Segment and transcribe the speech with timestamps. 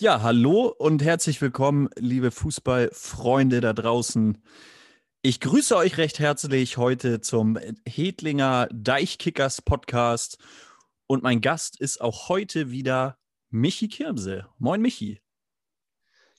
[0.00, 4.40] Ja, hallo und herzlich willkommen, liebe Fußballfreunde da draußen.
[5.22, 10.38] Ich grüße euch recht herzlich heute zum Hedlinger Deichkickers Podcast.
[11.08, 13.18] Und mein Gast ist auch heute wieder
[13.50, 14.46] Michi Kirmse.
[14.58, 15.20] Moin, Michi.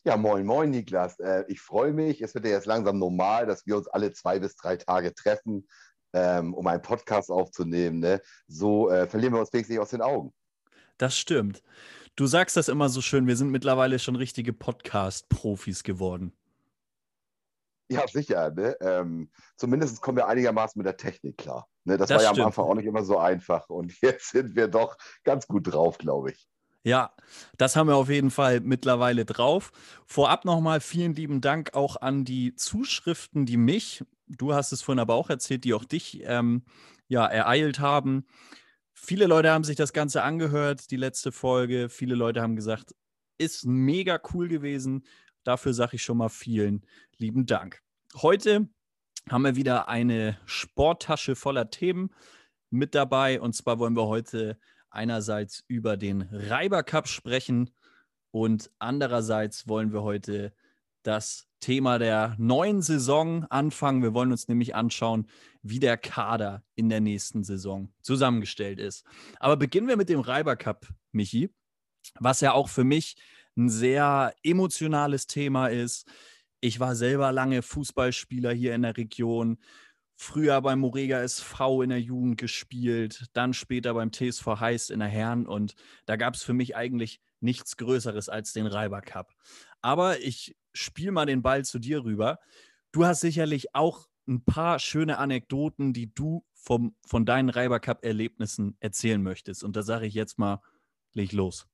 [0.05, 1.19] Ja, moin, moin, Niklas.
[1.19, 2.21] Äh, ich freue mich.
[2.21, 5.68] Es wird ja jetzt langsam normal, dass wir uns alle zwei bis drei Tage treffen,
[6.14, 8.00] ähm, um einen Podcast aufzunehmen.
[8.00, 8.21] Ne?
[8.47, 10.33] So äh, verlieren wir uns wenigstens nicht aus den Augen.
[10.97, 11.61] Das stimmt.
[12.19, 16.33] Du sagst das immer so schön, wir sind mittlerweile schon richtige Podcast-Profis geworden.
[17.89, 18.51] Ja, sicher.
[18.51, 18.75] Ne?
[18.82, 21.69] Ähm, zumindest kommen wir einigermaßen mit der Technik klar.
[21.86, 21.97] Ne?
[21.97, 22.42] Das, das, war ja stimmt.
[22.42, 23.69] am Anfang auch nicht immer so einfach.
[23.69, 26.45] Und jetzt sind wir doch ganz gut drauf, glaube ich.
[26.83, 27.14] Ja,
[27.57, 29.71] das haben wir auf jeden Fall mittlerweile drauf.
[30.06, 35.00] Vorab nochmal vielen lieben Dank auch an die Zuschriften, die mich, du hast es vorhin
[35.00, 36.66] aber auch erzählt, die auch dich ähm,
[37.08, 38.25] ja, ereilt haben.
[39.02, 41.89] Viele Leute haben sich das Ganze angehört, die letzte Folge.
[41.89, 42.94] Viele Leute haben gesagt,
[43.39, 45.03] ist mega cool gewesen.
[45.44, 46.86] Dafür sage ich schon mal vielen
[47.17, 47.81] lieben Dank.
[48.17, 48.69] Heute
[49.30, 52.14] haben wir wieder eine Sporttasche voller Themen
[52.69, 53.41] mit dabei.
[53.41, 54.59] Und zwar wollen wir heute
[54.91, 57.72] einerseits über den Reiber Cup sprechen
[58.31, 60.53] und andererseits wollen wir heute
[61.03, 64.02] das Thema der neuen Saison anfangen.
[64.02, 65.28] Wir wollen uns nämlich anschauen,
[65.61, 69.06] wie der Kader in der nächsten Saison zusammengestellt ist.
[69.39, 71.50] Aber beginnen wir mit dem Reiber Cup, Michi,
[72.19, 73.17] was ja auch für mich
[73.58, 76.08] ein sehr emotionales Thema ist.
[76.61, 79.58] Ich war selber lange Fußballspieler hier in der Region,
[80.16, 85.08] früher beim Morega SV in der Jugend gespielt, dann später beim TSV Heist in der
[85.08, 85.75] Herren und
[86.06, 89.34] da gab es für mich eigentlich nichts Größeres als den Reiber Cup.
[89.81, 92.39] Aber ich spiele mal den Ball zu dir rüber.
[92.92, 98.78] Du hast sicherlich auch ein paar schöne Anekdoten, die du vom, von deinen Reiber Cup-Erlebnissen
[98.80, 99.64] erzählen möchtest.
[99.64, 100.62] Und da sage ich jetzt mal,
[101.14, 101.67] leg los.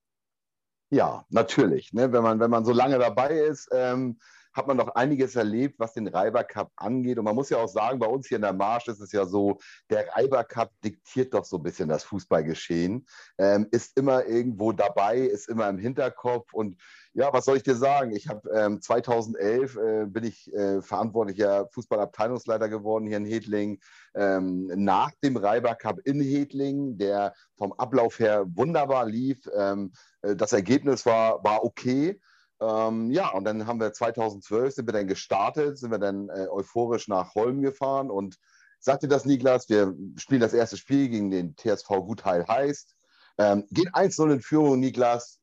[0.90, 1.92] Ja, natürlich.
[1.94, 2.12] Ne?
[2.12, 4.20] Wenn, man, wenn man so lange dabei ist, ähm,
[4.56, 7.20] hat man noch einiges erlebt, was den Reiber Cup angeht.
[7.20, 9.26] Und man muss ja auch sagen, bei uns hier in der Marsch ist es ja
[9.26, 13.06] so, der Reiber Cup diktiert doch so ein bisschen das Fußballgeschehen,
[13.38, 16.54] ähm, ist immer irgendwo dabei, ist immer im Hinterkopf.
[16.54, 16.82] Und
[17.14, 18.12] ja, was soll ich dir sagen?
[18.12, 23.80] Ich habe ähm, 2011 äh, bin ich äh, verantwortlicher Fußballabteilungsleiter geworden hier in Hedling.
[24.16, 29.38] Ähm, nach dem Reiber Cup in Hedling, der vom Ablauf her wunderbar lief.
[29.54, 32.20] Ähm, äh, das Ergebnis war, war okay.
[32.62, 36.48] Ähm, ja, und dann haben wir 2012 sind wir dann gestartet, sind wir dann äh,
[36.50, 38.38] euphorisch nach Holm gefahren und
[38.80, 42.96] sagte das Niklas, wir spielen das erste Spiel gegen den TSV Gutheil heißt,
[43.38, 45.40] ähm, gehen 1-0 in Führung, Niklas,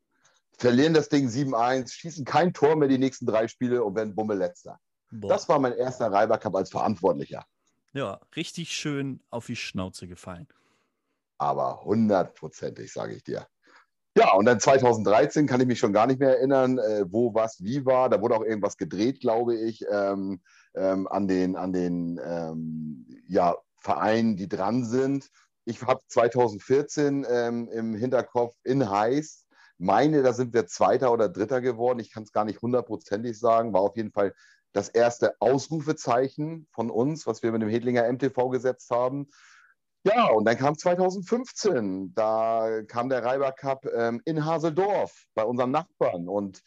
[0.56, 4.38] verlieren das Ding 7-1, schießen kein Tor mehr die nächsten drei Spiele und werden Bummel
[4.38, 4.78] letzter.
[5.10, 5.28] Boah.
[5.28, 7.44] Das war mein erster Reiber Cup als Verantwortlicher.
[7.92, 10.48] Ja, richtig schön auf die Schnauze gefallen.
[11.36, 13.46] Aber hundertprozentig, sage ich dir.
[14.16, 17.62] Ja, und dann 2013 kann ich mich schon gar nicht mehr erinnern, äh, wo was
[17.62, 18.10] wie war.
[18.10, 20.42] Da wurde auch irgendwas gedreht, glaube ich, ähm,
[20.74, 25.30] ähm, an den, an den ähm, ja, Vereinen, die dran sind.
[25.64, 29.46] Ich habe 2014 ähm, im Hinterkopf in Heiß,
[29.82, 31.98] meine, da sind wir Zweiter oder Dritter geworden.
[31.98, 33.72] Ich kann es gar nicht hundertprozentig sagen.
[33.72, 34.34] War auf jeden Fall
[34.72, 39.28] das erste Ausrufezeichen von uns, was wir mit dem Hedlinger MTV gesetzt haben.
[40.04, 45.70] Ja, und dann kam 2015, da kam der Reiber Cup ähm, in Haseldorf bei unserem
[45.70, 46.60] Nachbarn und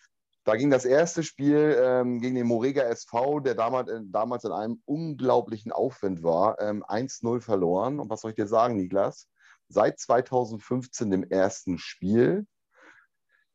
[0.46, 4.52] da ging das erste Spiel ähm, gegen den Morega SV, der damals, äh, damals in
[4.52, 8.00] einem unglaublichen Aufwind war, ähm, 1-0 verloren.
[8.00, 9.28] Und was soll ich dir sagen, Niklas?
[9.70, 12.46] Seit 2015 dem ersten Spiel,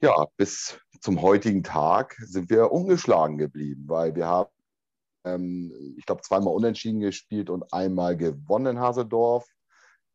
[0.02, 4.50] ja, bis zum heutigen Tag sind wir ungeschlagen geblieben, weil wir haben,
[5.24, 9.46] ähm, ich glaube, zweimal unentschieden gespielt und einmal gewonnen in Haseldorf.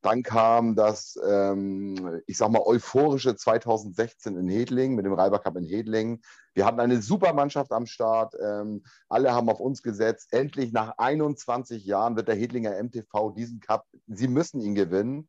[0.05, 5.57] Dann kam das, ähm, ich sag mal, euphorische 2016 in Hedling mit dem Reiber Cup
[5.57, 6.21] in Hedling.
[6.53, 8.35] Wir hatten eine super Mannschaft am Start.
[8.39, 10.31] Ähm, alle haben auf uns gesetzt.
[10.31, 15.27] Endlich nach 21 Jahren wird der Hedlinger MTV diesen Cup, sie müssen ihn gewinnen.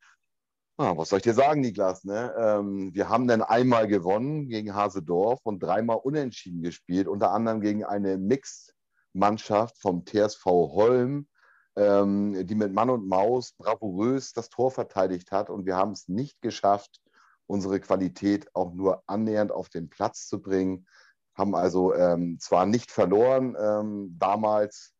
[0.76, 2.04] Ah, was soll ich dir sagen, Niklas?
[2.04, 2.34] Ne?
[2.38, 7.82] Ähm, wir haben dann einmal gewonnen gegen Hasedorf und dreimal unentschieden gespielt, unter anderem gegen
[7.82, 11.28] eine Mixmannschaft vom TSV Holm
[11.76, 15.50] ähm, die mit Mann und Maus bravourös das Tor verteidigt hat.
[15.50, 17.00] Und wir haben es nicht geschafft,
[17.46, 20.86] unsere Qualität auch nur annähernd auf den Platz zu bringen.
[21.34, 24.94] Haben also ähm, zwar nicht verloren ähm, damals,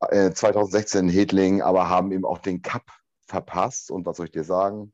[0.00, 2.84] äh, 2016 in Hedling, aber haben eben auch den Cup
[3.26, 3.90] verpasst.
[3.90, 4.92] Und was soll ich dir sagen?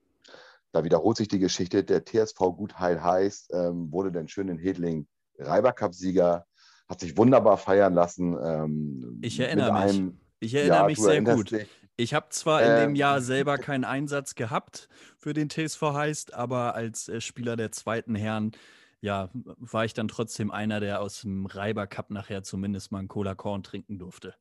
[0.73, 1.85] Da wiederholt sich die Geschichte.
[1.85, 5.07] Der TSV Gutheil heißt, ähm, wurde dann schön in Hedling
[5.39, 6.47] Reiber Cup-Sieger,
[6.89, 8.37] hat sich wunderbar feiern lassen.
[8.43, 9.83] Ähm, ich erinnere mich.
[9.83, 11.51] Einem, ich erinnere ja, mich sehr gut.
[11.51, 11.69] Dich.
[11.97, 12.97] Ich habe zwar in dem ähm.
[12.97, 14.89] Jahr selber keinen Einsatz gehabt
[15.19, 18.53] für den TSV Heist, aber als äh, Spieler der zweiten Herren
[19.01, 23.09] ja, war ich dann trotzdem einer, der aus dem Reiber Cup nachher zumindest mal einen
[23.09, 24.35] Cola Korn trinken durfte.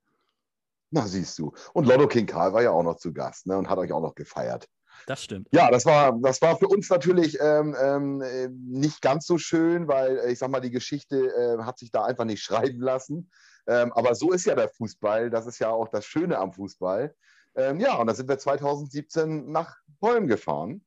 [0.90, 1.54] Na, siehst du.
[1.74, 4.02] Und Lotto King Karl war ja auch noch zu Gast ne, und hat euch auch
[4.02, 4.70] noch gefeiert.
[5.06, 5.50] Das stimmt.
[5.52, 9.88] Ja, das war, das war für uns natürlich ähm, ähm, äh, nicht ganz so schön,
[9.88, 13.30] weil äh, ich sag mal, die Geschichte äh, hat sich da einfach nicht schreiben lassen.
[13.68, 15.30] Ähm, aber so ist ja der Fußball.
[15.30, 17.16] Das ist ja auch das Schöne am Fußball.
[17.56, 20.84] Ähm, ja, und da sind wir 2017 nach Holm gefahren.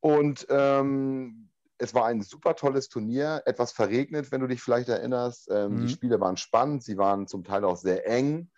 [0.00, 5.48] Und ähm, es war ein super tolles Turnier, etwas verregnet, wenn du dich vielleicht erinnerst.
[5.50, 5.80] Ähm, mhm.
[5.82, 8.50] Die Spiele waren spannend, sie waren zum Teil auch sehr eng.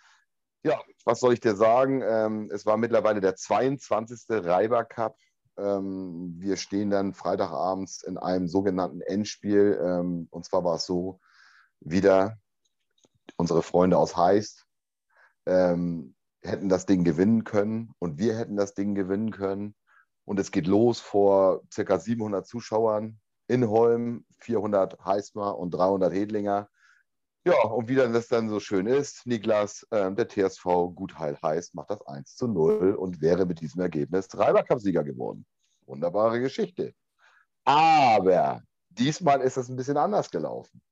[0.62, 2.02] Ja, was soll ich dir sagen?
[2.04, 4.24] Ähm, es war mittlerweile der 22.
[4.28, 5.16] Reiber Cup.
[5.56, 10.26] Ähm, wir stehen dann Freitagabends in einem sogenannten Endspiel.
[10.30, 11.20] Und zwar war es so,
[11.80, 12.38] wieder
[13.36, 14.66] unsere Freunde aus Heist
[15.46, 19.74] ähm, hätten das Ding gewinnen können und wir hätten das Ding gewinnen können.
[20.24, 21.98] Und es geht los vor ca.
[21.98, 23.18] 700 Zuschauern
[23.48, 26.68] in Holm, 400 Heißmer und 300 Hedlinger.
[27.44, 31.74] Ja, und wie dann das dann so schön ist, Niklas, äh, der TSV Gutheil heißt,
[31.74, 35.46] macht das 1 zu 0 und wäre mit diesem Ergebnis Treiber-Cup-Sieger geworden.
[35.86, 36.94] Wunderbare Geschichte.
[37.64, 40.82] Aber diesmal ist es ein bisschen anders gelaufen,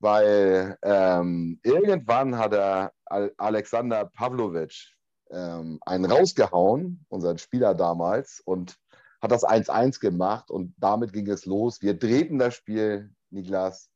[0.00, 2.92] weil ähm, irgendwann hat er
[3.36, 4.94] Alexander Pavlovic
[5.30, 8.76] ähm, einen rausgehauen, unseren Spieler damals, und
[9.20, 11.82] hat das 1-1 gemacht und damit ging es los.
[11.82, 13.90] Wir drehten das Spiel, Niklas,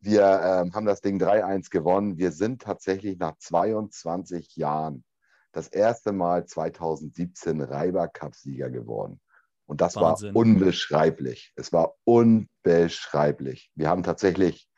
[0.00, 2.18] wir ähm, haben das Ding 3-1 gewonnen.
[2.18, 5.04] Wir sind tatsächlich nach 22 Jahren
[5.52, 9.20] das erste Mal 2017 Reiber Cup-Sieger geworden.
[9.66, 10.34] Und das Wahnsinn.
[10.34, 11.52] war unbeschreiblich.
[11.56, 13.70] Es war unbeschreiblich.
[13.74, 14.68] Wir haben tatsächlich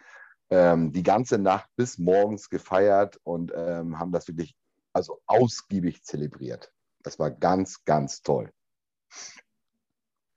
[0.51, 4.55] ähm, die ganze Nacht bis morgens gefeiert und ähm, haben das wirklich
[4.93, 6.73] also ausgiebig zelebriert.
[7.03, 8.53] Das war ganz, ganz toll.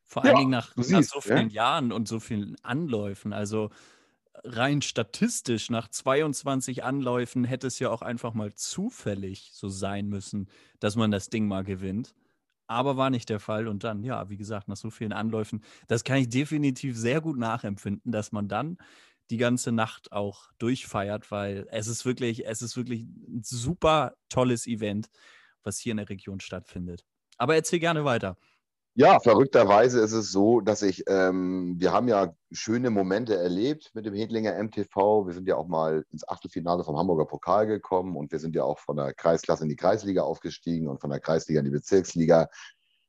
[0.03, 1.63] Vor allen Dingen nach, nach siehst, so vielen ja?
[1.63, 3.33] Jahren und so vielen Anläufen.
[3.33, 3.71] Also
[4.43, 10.49] rein statistisch nach 22 Anläufen hätte es ja auch einfach mal zufällig so sein müssen,
[10.79, 12.13] dass man das Ding mal gewinnt.
[12.67, 13.67] Aber war nicht der Fall.
[13.67, 17.37] Und dann, ja, wie gesagt, nach so vielen Anläufen, das kann ich definitiv sehr gut
[17.37, 18.77] nachempfinden, dass man dann
[19.29, 24.67] die ganze Nacht auch durchfeiert, weil es ist wirklich, es ist wirklich ein super tolles
[24.67, 25.09] Event,
[25.63, 27.05] was hier in der Region stattfindet.
[27.37, 28.37] Aber erzähl gerne weiter.
[28.95, 34.05] Ja, verrückterweise ist es so, dass ich, ähm, wir haben ja schöne Momente erlebt mit
[34.05, 35.25] dem Hedlinger MTV.
[35.25, 38.63] Wir sind ja auch mal ins Achtelfinale vom Hamburger Pokal gekommen und wir sind ja
[38.63, 42.49] auch von der Kreisklasse in die Kreisliga aufgestiegen und von der Kreisliga in die Bezirksliga.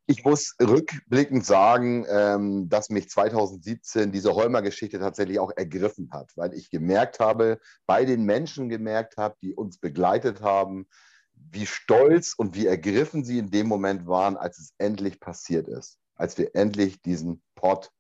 [0.07, 6.53] Ich muss rückblickend sagen, ähm, dass mich 2017 diese Holmer-Geschichte tatsächlich auch ergriffen hat, weil
[6.53, 10.87] ich gemerkt habe, bei den Menschen gemerkt habe, die uns begleitet haben,
[11.33, 15.99] wie stolz und wie ergriffen sie in dem Moment waren, als es endlich passiert ist.
[16.17, 17.91] Als wir endlich diesen Pot,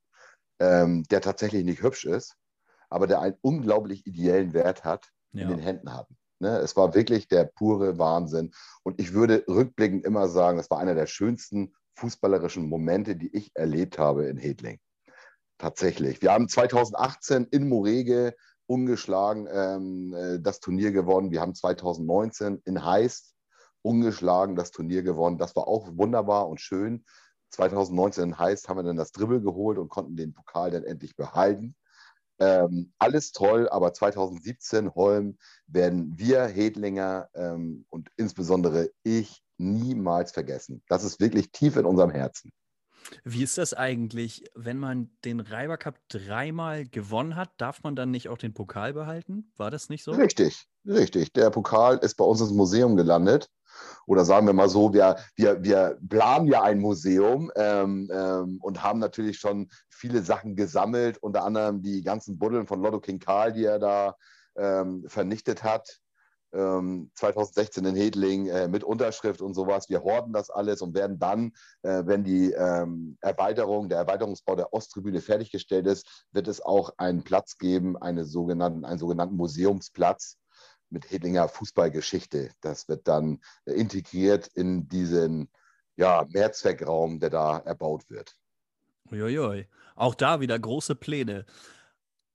[0.60, 2.36] ähm, der tatsächlich nicht hübsch ist,
[2.90, 5.42] aber der einen unglaublich ideellen Wert hat, ja.
[5.42, 6.16] in den Händen hatten.
[6.38, 6.58] Ne?
[6.58, 8.52] Es war wirklich der pure Wahnsinn.
[8.82, 13.50] Und ich würde rückblickend immer sagen, das war einer der schönsten fußballerischen Momente, die ich
[13.54, 14.78] erlebt habe in Hedling.
[15.58, 16.20] Tatsächlich.
[16.20, 18.34] Wir haben 2018 in Morege
[18.66, 21.30] ungeschlagen ähm, äh, das Turnier gewonnen.
[21.30, 23.34] Wir haben 2019 in Heist
[23.82, 25.38] ungeschlagen das Turnier gewonnen.
[25.38, 27.04] Das war auch wunderbar und schön.
[27.50, 31.76] 2019 heißt, haben wir dann das Dribbel geholt und konnten den Pokal dann endlich behalten.
[32.40, 40.82] Ähm, alles toll, aber 2017 Holm werden wir Hedlinger ähm, und insbesondere ich niemals vergessen.
[40.88, 42.52] Das ist wirklich tief in unserem Herzen.
[43.22, 48.10] Wie ist das eigentlich, wenn man den Reiber Cup dreimal gewonnen hat, darf man dann
[48.10, 49.52] nicht auch den Pokal behalten?
[49.56, 50.12] War das nicht so?
[50.12, 51.32] Richtig, richtig.
[51.34, 53.50] Der Pokal ist bei uns ins Museum gelandet
[54.06, 58.82] oder sagen wir mal so, wir, wir, wir planen ja ein Museum ähm, ähm, und
[58.82, 63.52] haben natürlich schon viele Sachen gesammelt, unter anderem die ganzen Buddeln von Lotto King Karl,
[63.52, 64.16] die er da
[64.56, 66.00] ähm, vernichtet hat.
[66.54, 69.88] 2016 ähm, in Hedling äh, mit Unterschrift und sowas.
[69.88, 74.72] Wir horden das alles und werden dann, äh, wenn die ähm, Erweiterung, der Erweiterungsbau der
[74.72, 80.38] Osttribüne fertiggestellt ist, wird es auch einen Platz geben, eine sogenannten, einen sogenannten Museumsplatz,
[80.90, 82.50] mit Hedlinger Fußballgeschichte.
[82.60, 85.50] Das wird dann integriert in diesen
[85.96, 88.36] ja, Mehrzweckraum, der da erbaut wird.
[89.10, 89.68] Uiuiui.
[89.96, 91.44] Auch da wieder große Pläne.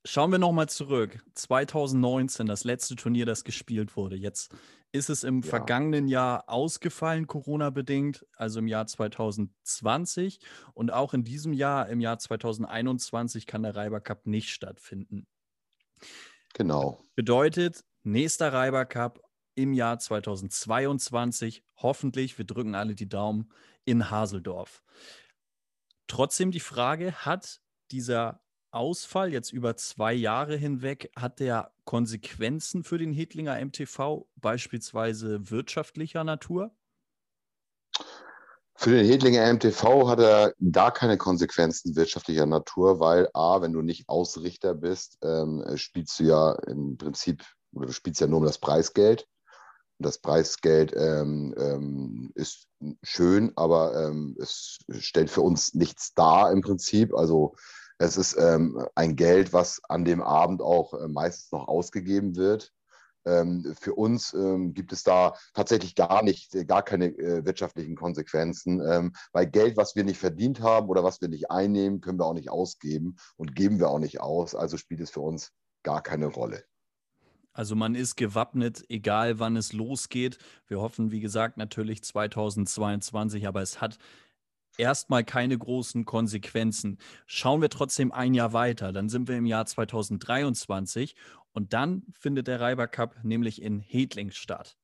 [0.06, 1.24] Schauen wir nochmal zurück.
[1.34, 4.16] 2019, das letzte Turnier, das gespielt wurde.
[4.16, 4.56] Jetzt
[4.92, 5.50] ist es im ja.
[5.50, 10.40] vergangenen Jahr ausgefallen, Corona-bedingt, also im Jahr 2020.
[10.74, 15.28] Und auch in diesem Jahr, im Jahr 2021, kann der Reiber Cup nicht stattfinden.
[16.54, 17.04] Genau.
[17.16, 19.22] Bedeutet, Nächster Reiber Cup
[19.56, 21.64] im Jahr 2022.
[21.76, 23.52] Hoffentlich, wir drücken alle die Daumen,
[23.84, 24.82] in Haseldorf.
[26.08, 32.98] Trotzdem die Frage, hat dieser Ausfall jetzt über zwei Jahre hinweg, hat der Konsequenzen für
[32.98, 36.72] den Hedlinger MTV, beispielsweise wirtschaftlicher Natur?
[38.76, 43.82] Für den Hedlinger MTV hat er gar keine Konsequenzen wirtschaftlicher Natur, weil A, wenn du
[43.82, 48.46] nicht Ausrichter bist, ähm, spielst du ja im Prinzip, oder du spielst ja nur um
[48.46, 49.28] das Preisgeld.
[49.98, 52.68] Das Preisgeld ähm, ähm, ist
[53.04, 57.14] schön, aber ähm, es stellt für uns nichts dar im Prinzip.
[57.14, 57.56] Also
[58.00, 62.74] es ist ähm, ein Geld, was an dem Abend auch äh, meistens noch ausgegeben wird.
[63.26, 67.98] Ähm, für uns ähm, gibt es da tatsächlich gar nicht, äh, gar keine äh, wirtschaftlichen
[67.98, 72.18] Konsequenzen, ähm, weil Geld, was wir nicht verdient haben oder was wir nicht einnehmen, können
[72.18, 74.56] wir auch nicht ausgeben und geben wir auch nicht aus.
[74.56, 75.52] Also spielt es für uns
[75.84, 76.64] gar keine Rolle.
[77.52, 80.38] Also man ist gewappnet, egal wann es losgeht.
[80.68, 83.98] Wir hoffen, wie gesagt, natürlich 2022, aber es hat
[84.80, 86.98] erstmal keine großen Konsequenzen.
[87.28, 91.16] Schauen wir trotzdem ein Jahr weiter, dann sind wir im Jahr 2023
[91.52, 94.78] und dann findet der Reiber Cup nämlich in Hedling statt.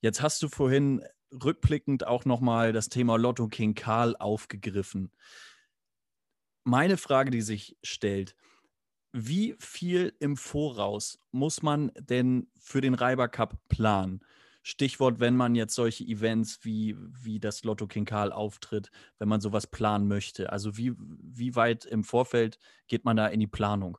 [0.00, 5.12] Jetzt hast du vorhin rückblickend auch nochmal das Thema Lotto King Karl aufgegriffen.
[6.64, 8.34] Meine Frage, die sich stellt,
[9.12, 14.20] wie viel im Voraus muss man denn für den Reiber Cup planen?
[14.68, 19.40] Stichwort, wenn man jetzt solche Events wie, wie das Lotto King Karl auftritt, wenn man
[19.40, 20.50] sowas planen möchte.
[20.50, 22.58] Also wie, wie weit im Vorfeld
[22.88, 23.96] geht man da in die Planung?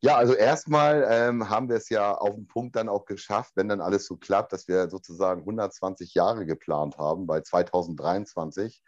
[0.00, 3.68] Ja, also erstmal ähm, haben wir es ja auf den Punkt dann auch geschafft, wenn
[3.68, 7.26] dann alles so klappt, dass wir sozusagen 120 Jahre geplant haben.
[7.26, 8.80] Bei 2023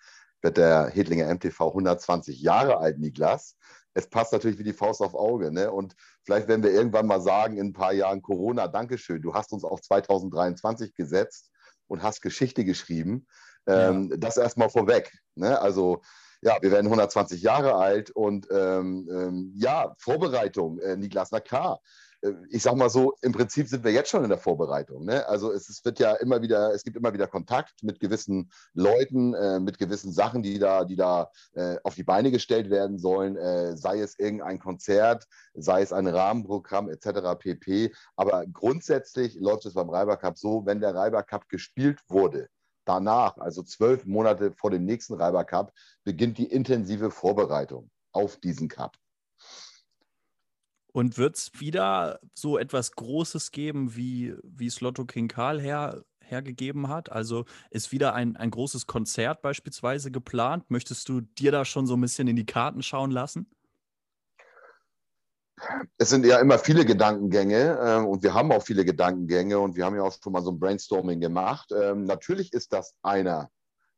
[0.42, 3.56] wird der Hedlinger MTV 120 Jahre alt, Niklas
[3.94, 5.50] es passt natürlich wie die Faust auf Auge.
[5.52, 5.70] Ne?
[5.70, 5.94] Und
[6.24, 9.64] vielleicht werden wir irgendwann mal sagen, in ein paar Jahren Corona, Dankeschön, du hast uns
[9.64, 11.50] auf 2023 gesetzt
[11.86, 13.26] und hast Geschichte geschrieben.
[13.66, 14.16] Ähm, ja.
[14.16, 15.12] Das erstmal vorweg.
[15.34, 15.60] Ne?
[15.60, 16.02] Also
[16.42, 21.80] ja, wir werden 120 Jahre alt und ähm, ähm, ja, Vorbereitung, äh, Niklas, na klar.
[21.82, 22.09] Äh,
[22.50, 25.04] ich sag mal so, im Prinzip sind wir jetzt schon in der Vorbereitung.
[25.04, 25.26] Ne?
[25.26, 29.34] Also es, es, wird ja immer wieder, es gibt immer wieder Kontakt mit gewissen Leuten,
[29.34, 33.36] äh, mit gewissen Sachen, die da, die da äh, auf die Beine gestellt werden sollen,
[33.36, 37.38] äh, sei es irgendein Konzert, sei es ein Rahmenprogramm etc.
[37.38, 37.92] pp.
[38.16, 42.48] Aber grundsätzlich läuft es beim Reiber Cup so, wenn der Reiber Cup gespielt wurde,
[42.84, 45.72] danach, also zwölf Monate vor dem nächsten Reiber Cup,
[46.04, 48.96] beginnt die intensive Vorbereitung auf diesen Cup.
[50.92, 56.04] Und wird es wieder so etwas Großes geben, wie, wie es Lotto King Karl her,
[56.20, 57.12] hergegeben hat?
[57.12, 60.70] Also ist wieder ein, ein großes Konzert beispielsweise geplant?
[60.70, 63.50] Möchtest du dir da schon so ein bisschen in die Karten schauen lassen?
[65.98, 69.84] Es sind ja immer viele Gedankengänge äh, und wir haben auch viele Gedankengänge und wir
[69.84, 71.70] haben ja auch schon mal so ein Brainstorming gemacht.
[71.72, 73.50] Ähm, natürlich ist das einer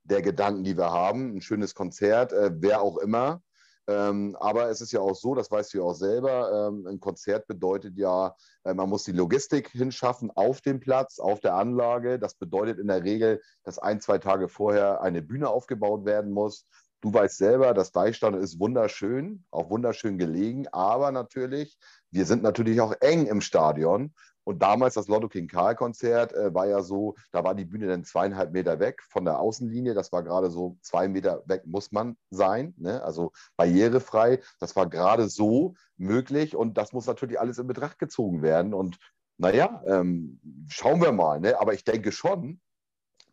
[0.04, 1.36] der Gedanken, die wir haben.
[1.36, 3.42] Ein schönes Konzert, äh, wer auch immer.
[3.88, 7.00] Ähm, aber es ist ja auch so, das weißt du ja auch selber, ähm, ein
[7.00, 8.34] Konzert bedeutet ja,
[8.64, 12.18] äh, man muss die Logistik hinschaffen auf dem Platz, auf der Anlage.
[12.18, 16.66] Das bedeutet in der Regel, dass ein, zwei Tage vorher eine Bühne aufgebaut werden muss.
[17.00, 21.76] Du weißt selber, das Deichstadion ist wunderschön, auch wunderschön gelegen, aber natürlich,
[22.12, 26.52] wir sind natürlich auch eng im Stadion und damals das Lotto King Karl Konzert äh,
[26.52, 29.94] war ja so, da war die Bühne dann zweieinhalb Meter weg von der Außenlinie.
[29.94, 33.02] Das war gerade so zwei Meter weg muss man sein, ne?
[33.02, 34.40] also barrierefrei.
[34.58, 38.74] Das war gerade so möglich und das muss natürlich alles in Betracht gezogen werden.
[38.74, 38.98] Und
[39.38, 41.40] naja, ähm, schauen wir mal.
[41.40, 41.60] Ne?
[41.60, 42.60] Aber ich denke schon,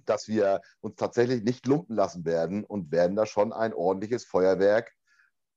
[0.05, 4.91] dass wir uns tatsächlich nicht lumpen lassen werden und werden da schon ein ordentliches Feuerwerk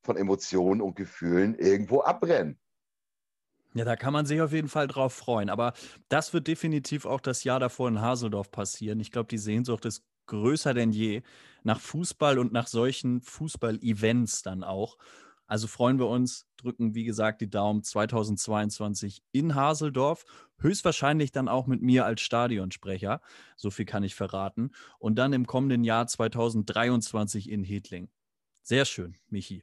[0.02, 2.58] von Emotionen und Gefühlen irgendwo abbrennen.
[3.74, 5.48] Ja, da kann man sich auf jeden Fall drauf freuen.
[5.48, 5.72] Aber
[6.08, 9.00] das wird definitiv auch das Jahr davor in Haseldorf passieren.
[9.00, 11.22] Ich glaube, die Sehnsucht ist größer denn je
[11.62, 14.98] nach Fußball und nach solchen Fußball-Events dann auch.
[15.46, 20.24] Also freuen wir uns, drücken wie gesagt die Daumen 2022 in Haseldorf,
[20.58, 23.20] höchstwahrscheinlich dann auch mit mir als Stadionsprecher,
[23.56, 28.08] so viel kann ich verraten, und dann im kommenden Jahr 2023 in Hedling.
[28.62, 29.62] Sehr schön, Michi.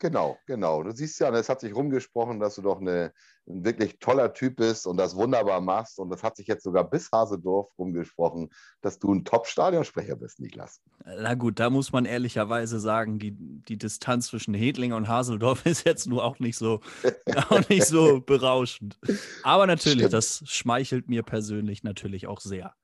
[0.00, 0.84] Genau, genau.
[0.84, 3.12] Du siehst ja, es hat sich rumgesprochen, dass du doch eine,
[3.48, 5.98] ein wirklich toller Typ bist und das wunderbar machst.
[5.98, 8.50] Und das hat sich jetzt sogar bis Hasedorf rumgesprochen,
[8.80, 10.80] dass du ein Top-Stadionsprecher bist, Niklas.
[11.04, 15.84] Na gut, da muss man ehrlicherweise sagen, die, die Distanz zwischen Hedling und Haseldorf ist
[15.84, 16.80] jetzt nur auch nicht so,
[17.50, 19.00] auch nicht so berauschend.
[19.42, 20.12] Aber natürlich, Stimmt.
[20.12, 22.74] das schmeichelt mir persönlich natürlich auch sehr.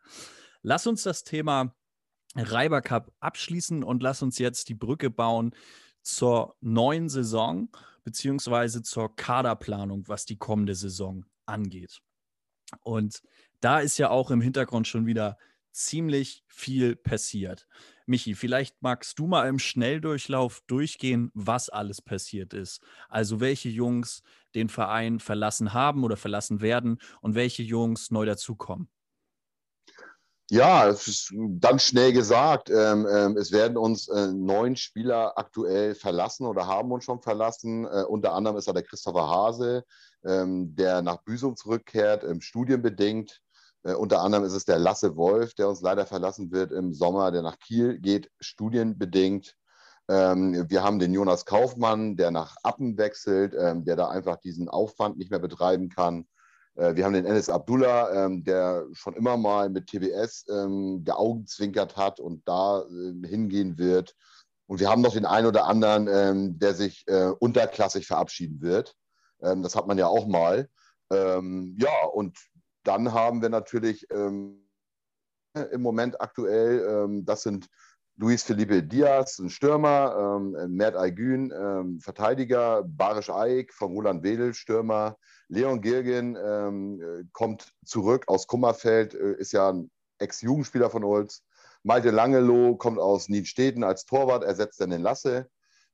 [0.62, 1.76] Lass uns das Thema
[2.34, 5.54] Reiber Cup abschließen und lass uns jetzt die Brücke bauen
[6.04, 7.68] zur neuen Saison
[8.04, 12.00] beziehungsweise zur Kaderplanung, was die kommende Saison angeht.
[12.82, 13.22] Und
[13.60, 15.38] da ist ja auch im Hintergrund schon wieder
[15.72, 17.66] ziemlich viel passiert.
[18.06, 22.82] Michi, vielleicht magst du mal im Schnelldurchlauf durchgehen, was alles passiert ist.
[23.08, 24.22] Also welche Jungs
[24.54, 28.88] den Verein verlassen haben oder verlassen werden und welche Jungs neu dazukommen.
[30.50, 32.68] Ja, es ist ganz schnell gesagt.
[32.68, 37.86] Ähm, ähm, es werden uns äh, neun Spieler aktuell verlassen oder haben uns schon verlassen.
[37.86, 39.84] Äh, unter anderem ist da der Christopher Hase,
[40.24, 43.40] ähm, der nach Büsum zurückkehrt, studienbedingt.
[43.84, 47.30] Äh, unter anderem ist es der Lasse Wolf, der uns leider verlassen wird im Sommer,
[47.30, 49.56] der nach Kiel geht, studienbedingt.
[50.08, 54.68] Ähm, wir haben den Jonas Kaufmann, der nach Appen wechselt, ähm, der da einfach diesen
[54.68, 56.26] Aufwand nicht mehr betreiben kann.
[56.76, 61.96] Äh, wir haben den Enes Abdullah, ähm, der schon immer mal mit TBS ähm, geaugenzwinkert
[61.96, 64.14] hat und da äh, hingehen wird.
[64.66, 68.94] Und wir haben noch den einen oder anderen, ähm, der sich äh, unterklassig verabschieden wird.
[69.42, 70.68] Ähm, das hat man ja auch mal.
[71.10, 72.38] Ähm, ja, und
[72.82, 74.60] dann haben wir natürlich ähm,
[75.70, 77.68] im Moment aktuell, das sind
[78.16, 84.54] Luis Felipe Diaz, ein Stürmer, ähm, Mert Aygün, ähm, Verteidiger, Barisch Eik von Roland Wedel,
[84.54, 85.16] Stürmer,
[85.48, 91.42] Leon Girgin ähm, kommt zurück aus Kummerfeld, äh, ist ja ein Ex-Jugendspieler von uns.
[91.82, 95.48] Malte Langeloh kommt aus Niedsteden als Torwart, ersetzt dann den Lasse.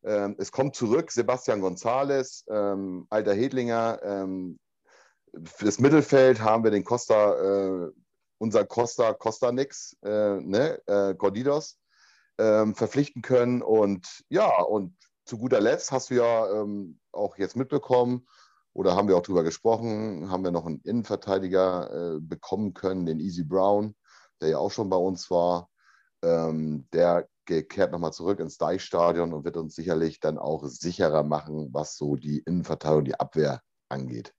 [0.04, 3.98] Ähm, es kommt zurück Sebastian González, ähm, alter Hedlinger.
[4.02, 4.58] Ähm,
[5.44, 7.90] für das Mittelfeld haben wir den Costa, äh,
[8.38, 11.79] unser Costa, Costa Nix, äh, ne, äh, Cordidos,
[12.40, 13.62] ähm, verpflichten können.
[13.62, 18.26] Und ja, und zu guter Letzt hast du ja ähm, auch jetzt mitbekommen,
[18.72, 23.20] oder haben wir auch drüber gesprochen, haben wir noch einen Innenverteidiger äh, bekommen können, den
[23.20, 23.94] Easy Brown,
[24.40, 25.68] der ja auch schon bei uns war.
[26.22, 31.70] Ähm, der kehrt nochmal zurück ins Deichstadion und wird uns sicherlich dann auch sicherer machen,
[31.72, 34.32] was so die Innenverteidigung, die Abwehr angeht.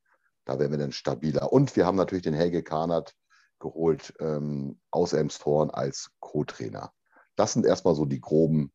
[0.45, 1.51] Da werden wir dann stabiler.
[1.51, 3.13] Und wir haben natürlich den Helge Kahnert
[3.59, 6.93] geholt ähm, aus Elmshorn als Co-Trainer.
[7.41, 8.71] Das sind erstmal so die groben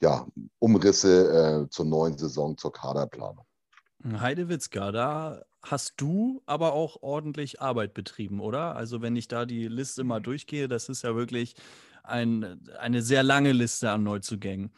[0.00, 0.24] ja,
[0.60, 3.44] Umrisse äh, zur neuen Saison, zur Kaderplanung.
[4.04, 8.76] Heidewitzka, da hast du aber auch ordentlich Arbeit betrieben, oder?
[8.76, 11.56] Also wenn ich da die Liste mal durchgehe, das ist ja wirklich
[12.04, 14.70] ein, eine sehr lange Liste an Neuzugängen.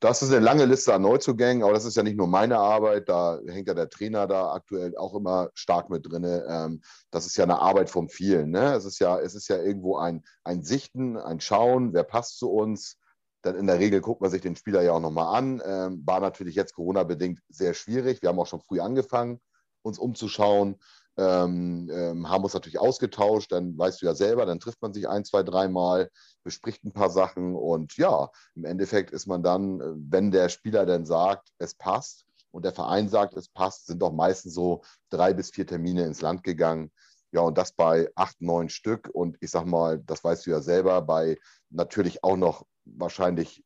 [0.00, 3.08] Das ist eine lange Liste an Neuzugängen, aber das ist ja nicht nur meine Arbeit,
[3.08, 6.24] da hängt ja der Trainer da aktuell auch immer stark mit drin.
[6.24, 8.50] Ähm, das ist ja eine Arbeit von vielen.
[8.50, 8.74] Ne?
[8.74, 12.50] Es, ist ja, es ist ja irgendwo ein, ein Sichten, ein Schauen, wer passt zu
[12.50, 12.98] uns,
[13.42, 15.62] dann in der Regel guckt man sich den Spieler ja auch nochmal an.
[15.64, 18.20] Ähm, war natürlich jetzt Corona-bedingt sehr schwierig.
[18.22, 19.40] Wir haben auch schon früh angefangen,
[19.82, 20.76] uns umzuschauen.
[21.18, 25.08] Ähm, ähm, haben uns natürlich ausgetauscht, dann weißt du ja selber, dann trifft man sich
[25.08, 26.10] ein, zwei, dreimal,
[26.44, 30.84] bespricht ein paar Sachen und ja, im Endeffekt ist man dann, äh, wenn der Spieler
[30.84, 35.32] dann sagt, es passt und der Verein sagt, es passt, sind doch meistens so drei
[35.32, 36.90] bis vier Termine ins Land gegangen.
[37.32, 39.10] Ja, und das bei acht, neun Stück.
[39.12, 41.36] Und ich sag mal, das weißt du ja selber, bei
[41.70, 43.64] natürlich auch noch wahrscheinlich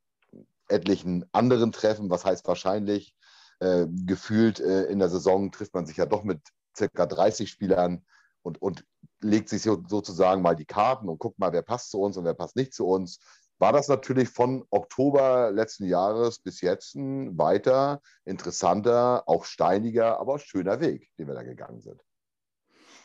[0.69, 2.11] etlichen anderen Treffen.
[2.11, 3.15] Was heißt wahrscheinlich?
[3.61, 6.41] Äh, gefühlt äh, in der Saison trifft man sich ja doch mit
[6.77, 8.05] circa 30 Spielern
[8.43, 8.85] und, und
[9.21, 12.25] legt sich so, sozusagen mal die Karten und guckt mal, wer passt zu uns und
[12.25, 13.21] wer passt nicht zu uns.
[13.59, 20.39] War das natürlich von Oktober letzten Jahres bis jetzt ein weiter interessanter, auch steiniger, aber
[20.39, 22.03] schöner Weg, den wir da gegangen sind.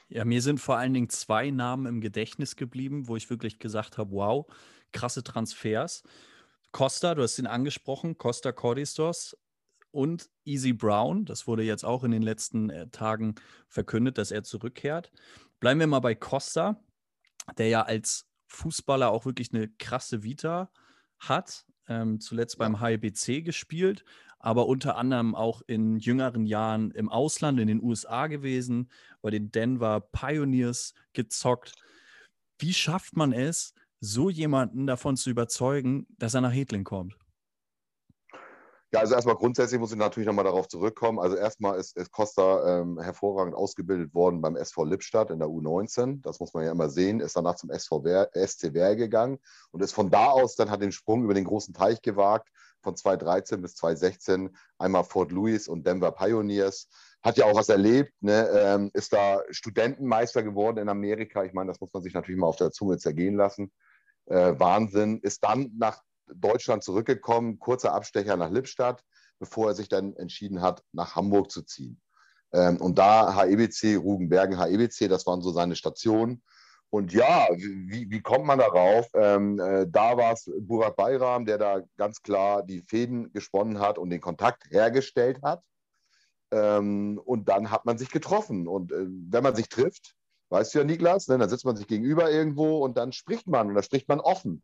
[0.08, 3.97] Ja, mir sind vor allen Dingen zwei Namen im Gedächtnis geblieben, wo ich wirklich gesagt
[3.97, 4.45] habe, wow,
[4.93, 6.04] krasse Transfers.
[6.71, 9.36] Costa, du hast ihn angesprochen, Costa Cordistos
[9.95, 11.25] und Easy Brown.
[11.25, 13.36] Das wurde jetzt auch in den letzten äh, Tagen
[13.69, 15.12] verkündet, dass er zurückkehrt.
[15.60, 16.79] Bleiben wir mal bei Costa,
[17.58, 20.69] der ja als Fußballer auch wirklich eine krasse Vita
[21.19, 21.65] hat.
[21.88, 24.03] Ähm, zuletzt beim HIBC gespielt,
[24.39, 28.89] aber unter anderem auch in jüngeren Jahren im Ausland, in den USA gewesen,
[29.21, 31.73] bei den Denver Pioneers gezockt.
[32.58, 37.15] Wie schafft man es, so jemanden davon zu überzeugen, dass er nach Hedling kommt?
[38.95, 41.19] Ja, also erstmal grundsätzlich muss ich natürlich nochmal darauf zurückkommen.
[41.19, 46.21] Also erstmal ist, ist Costa ähm, hervorragend ausgebildet worden beim SV Lippstadt in der U19.
[46.21, 47.19] Das muss man ja immer sehen.
[47.19, 49.38] Ist danach zum SV Wer, SC Wehr gegangen
[49.71, 52.47] und ist von da aus dann hat den Sprung über den großen Teich gewagt
[52.84, 54.55] von 2013 bis 2016.
[54.77, 56.88] Einmal Fort Louis und Denver Pioneers.
[57.21, 58.47] Hat ja auch was erlebt, ne?
[58.53, 61.43] ähm, ist da Studentenmeister geworden in Amerika.
[61.43, 63.73] Ich meine, das muss man sich natürlich mal auf der Zunge zergehen lassen
[64.27, 65.19] äh, Wahnsinn.
[65.19, 66.01] Ist dann nach
[66.33, 69.03] Deutschland zurückgekommen, kurzer Abstecher nach Lippstadt,
[69.39, 72.01] bevor er sich dann entschieden hat, nach Hamburg zu ziehen.
[72.53, 76.43] Ähm, und da HEBC, Rugenbergen HEBC, das waren so seine Stationen.
[76.89, 79.07] Und ja, wie, wie kommt man darauf?
[79.15, 83.97] Ähm, äh, da war es Burak Bayram, der da ganz klar die Fäden gesponnen hat
[83.97, 85.61] und den Kontakt hergestellt hat.
[86.51, 88.67] Ähm, und dann hat man sich getroffen.
[88.67, 90.15] Und äh, wenn man sich trifft,
[90.49, 91.27] Weißt du ja, Niklas?
[91.27, 91.38] Ne?
[91.38, 94.61] Dann sitzt man sich gegenüber irgendwo und dann spricht man und da spricht man offen.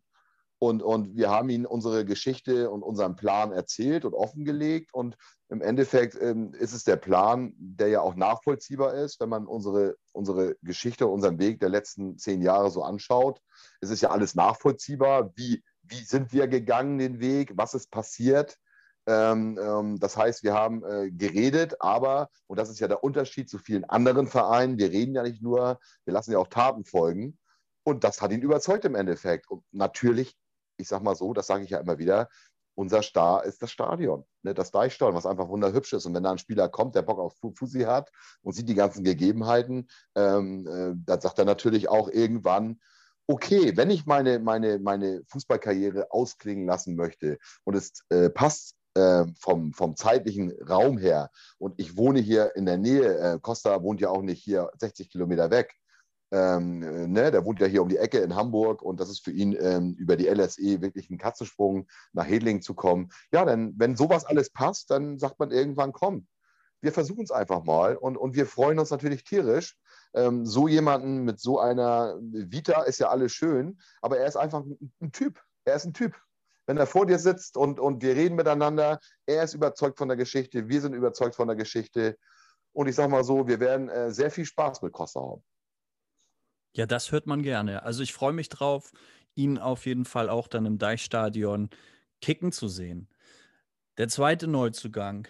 [0.64, 4.94] Und, und wir haben ihnen unsere Geschichte und unseren Plan erzählt und offengelegt.
[4.94, 5.18] Und
[5.50, 9.96] im Endeffekt ähm, ist es der Plan, der ja auch nachvollziehbar ist, wenn man unsere,
[10.12, 13.42] unsere Geschichte, unseren Weg der letzten zehn Jahre so anschaut.
[13.82, 15.32] Es ist ja alles nachvollziehbar.
[15.36, 17.54] Wie, wie sind wir gegangen den Weg?
[17.56, 18.60] Was ist passiert?
[19.08, 23.50] Ähm, ähm, das heißt, wir haben äh, geredet, aber, und das ist ja der Unterschied
[23.50, 27.40] zu vielen anderen Vereinen, wir reden ja nicht nur, wir lassen ja auch Taten folgen.
[27.84, 29.50] Und das hat ihn überzeugt im Endeffekt.
[29.50, 30.38] Und natürlich
[30.82, 32.28] ich sage mal so, das sage ich ja immer wieder,
[32.76, 36.06] unser Star ist das Stadion, ne, das Deichstadion, was einfach wunderhübsch ist.
[36.06, 39.04] Und wenn da ein Spieler kommt, der Bock auf Fusi hat und sieht die ganzen
[39.04, 42.80] Gegebenheiten, ähm, äh, dann sagt er natürlich auch irgendwann,
[43.28, 49.26] okay, wenn ich meine, meine, meine Fußballkarriere ausklingen lassen möchte und es äh, passt äh,
[49.40, 54.02] vom, vom zeitlichen Raum her und ich wohne hier in der Nähe, äh, Costa wohnt
[54.02, 55.76] ja auch nicht hier 60 Kilometer weg,
[56.32, 59.24] ähm, äh, ne, der wohnt ja hier um die Ecke in Hamburg und das ist
[59.24, 63.10] für ihn ähm, über die LSE wirklich ein Katzensprung, nach Hedling zu kommen.
[63.32, 66.28] Ja, denn wenn sowas alles passt, dann sagt man irgendwann, komm,
[66.82, 69.78] wir versuchen es einfach mal und, und wir freuen uns natürlich tierisch.
[70.14, 74.62] Ähm, so jemanden mit so einer Vita ist ja alles schön, aber er ist einfach
[74.62, 75.42] ein, ein Typ.
[75.66, 76.16] Er ist ein Typ
[76.72, 80.16] wenn er vor dir sitzt und, und wir reden miteinander, er ist überzeugt von der
[80.16, 82.18] Geschichte, wir sind überzeugt von der Geschichte.
[82.72, 85.44] Und ich sage mal so, wir werden äh, sehr viel Spaß mit Costa haben.
[86.74, 87.84] Ja, das hört man gerne.
[87.84, 88.92] Also ich freue mich drauf,
[89.36, 91.70] ihn auf jeden Fall auch dann im Deichstadion
[92.22, 93.10] kicken zu sehen.
[93.98, 95.28] Der zweite Neuzugang,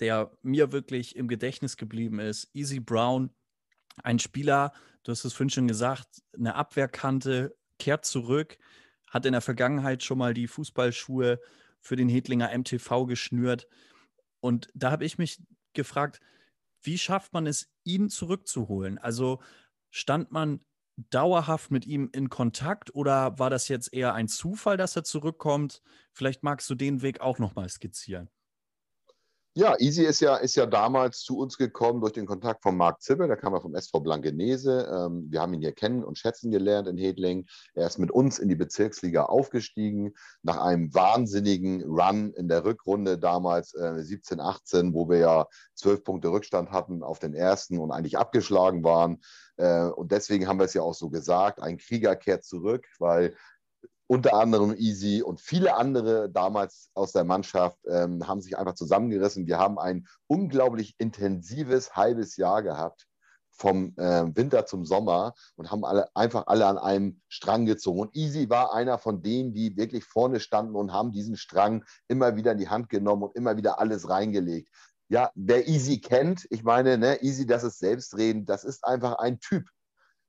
[0.00, 3.30] der mir wirklich im Gedächtnis geblieben ist, Easy Brown,
[4.02, 4.72] ein Spieler,
[5.02, 8.58] du hast es vorhin schon gesagt, eine Abwehrkante, kehrt zurück,
[9.10, 11.40] hat in der Vergangenheit schon mal die Fußballschuhe
[11.80, 13.68] für den Hedlinger MTV geschnürt.
[14.40, 15.40] Und da habe ich mich
[15.74, 16.20] gefragt,
[16.82, 18.98] wie schafft man es, ihn zurückzuholen?
[18.98, 19.40] Also
[19.90, 20.60] stand man
[21.10, 25.82] dauerhaft mit ihm in Kontakt oder war das jetzt eher ein Zufall, dass er zurückkommt?
[26.12, 28.30] Vielleicht magst du den Weg auch noch mal skizzieren.
[29.54, 33.02] Ja, Easy ist ja, ist ja damals zu uns gekommen durch den Kontakt von Marc
[33.02, 34.88] Zibbe, da kam er vom SV Blankenese.
[34.88, 37.46] Ähm, wir haben ihn hier kennen und schätzen gelernt in Hedling.
[37.74, 43.18] Er ist mit uns in die Bezirksliga aufgestiegen, nach einem wahnsinnigen Run in der Rückrunde
[43.18, 47.90] damals äh, 17, 18, wo wir ja zwölf Punkte Rückstand hatten auf den ersten und
[47.90, 49.20] eigentlich abgeschlagen waren.
[49.56, 53.34] Äh, und deswegen haben wir es ja auch so gesagt, ein Krieger kehrt zurück, weil
[54.08, 59.46] unter anderem Easy und viele andere damals aus der Mannschaft ähm, haben sich einfach zusammengerissen.
[59.46, 63.06] Wir haben ein unglaublich intensives halbes Jahr gehabt,
[63.50, 68.00] vom äh, Winter zum Sommer und haben alle einfach alle an einem Strang gezogen.
[68.00, 72.34] Und Easy war einer von denen, die wirklich vorne standen und haben diesen Strang immer
[72.34, 74.70] wieder in die Hand genommen und immer wieder alles reingelegt.
[75.10, 79.38] Ja, wer Easy kennt, ich meine, ne, Easy, das ist Selbstreden, das ist einfach ein
[79.40, 79.68] Typ.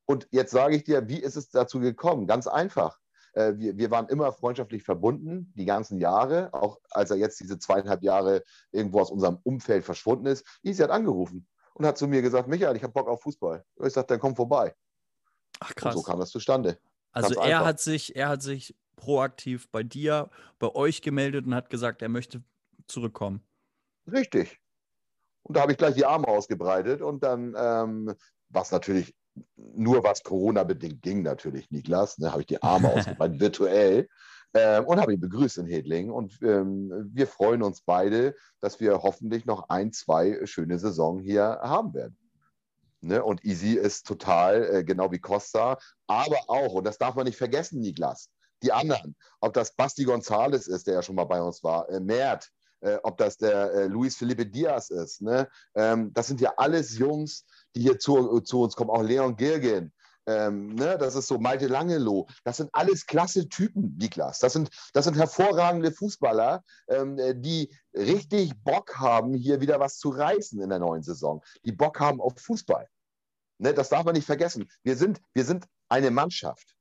[0.05, 2.27] Und jetzt sage ich dir, wie ist es dazu gekommen?
[2.27, 2.97] Ganz einfach.
[3.33, 7.59] Äh, wir, wir waren immer freundschaftlich verbunden, die ganzen Jahre, auch als er jetzt diese
[7.59, 10.45] zweieinhalb Jahre irgendwo aus unserem Umfeld verschwunden ist.
[10.63, 13.63] Easy hat angerufen und hat zu mir gesagt, Michael, ich habe Bock auf Fußball.
[13.83, 14.75] Ich sagte, dann komm vorbei.
[15.59, 15.95] Ach krass.
[15.95, 16.77] Und so kam das zustande.
[17.11, 21.69] Also er hat sich, er hat sich proaktiv bei dir, bei euch gemeldet und hat
[21.69, 22.43] gesagt, er möchte
[22.87, 23.43] zurückkommen.
[24.11, 24.59] Richtig.
[25.43, 28.13] Und da habe ich gleich die Arme ausgebreitet und dann, ähm,
[28.49, 29.15] was natürlich
[29.55, 34.07] nur was Corona-bedingt ging, natürlich, Niklas, ne, habe ich die Arme ausgebreitet, virtuell.
[34.55, 36.09] Ähm, und habe ihn begrüßt in Hedling.
[36.09, 41.59] Und ähm, wir freuen uns beide, dass wir hoffentlich noch ein, zwei schöne Saison hier
[41.61, 42.17] haben werden.
[43.01, 43.23] Ne?
[43.23, 47.37] Und Easy ist total, äh, genau wie Costa, aber auch, und das darf man nicht
[47.37, 48.29] vergessen, Niklas,
[48.63, 51.99] die anderen, ob das Basti Gonzales ist, der ja schon mal bei uns war, äh,
[51.99, 52.49] Mert,
[52.81, 55.47] äh, ob das der äh, Luis Felipe Diaz ist, ne?
[55.75, 59.91] Ähm, das sind ja alles Jungs, die hier zu, zu uns kommen, auch Leon Girgin.
[60.29, 62.27] Ähm, ne, das ist so Malte Langeloh.
[62.43, 64.37] Das sind alles klasse Typen, Niklas.
[64.37, 70.09] Das sind, das sind hervorragende Fußballer, ähm, die richtig Bock haben, hier wieder was zu
[70.09, 71.41] reißen in der neuen Saison.
[71.65, 72.87] Die Bock haben auf Fußball.
[73.57, 74.69] Ne, das darf man nicht vergessen.
[74.83, 76.75] Wir sind, wir sind eine Mannschaft.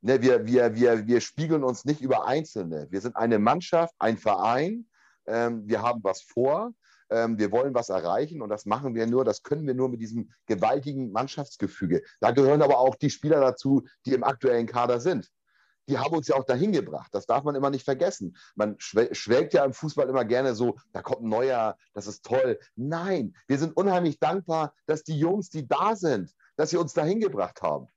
[0.00, 2.86] Ne, wir, wir, wir, wir spiegeln uns nicht über Einzelne.
[2.90, 4.88] Wir sind eine Mannschaft, ein Verein.
[5.26, 6.72] Ähm, wir haben was vor
[7.14, 10.00] ähm, wir wollen was erreichen und das machen wir nur, das können wir nur mit
[10.00, 12.02] diesem gewaltigen Mannschaftsgefüge.
[12.20, 15.30] Da gehören aber auch die Spieler dazu, die im aktuellen Kader sind.
[15.88, 17.10] Die haben uns ja auch dahin gebracht.
[17.12, 18.36] Das darf man immer nicht vergessen.
[18.54, 22.58] Man schwelgt ja im Fußball immer gerne so, da kommt ein neuer, das ist toll.
[22.74, 27.20] Nein, wir sind unheimlich dankbar, dass die Jungs, die da sind, dass sie uns dahin
[27.20, 27.88] gebracht haben.